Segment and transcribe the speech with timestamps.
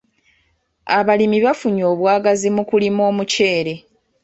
[0.97, 3.73] Abalimi bafunye obwagazi mu kulima omuceere.